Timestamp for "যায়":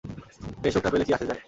1.25-1.39